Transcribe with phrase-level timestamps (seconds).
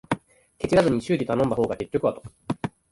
[0.57, 2.23] ケチらずに修理頼んだ方が結局は得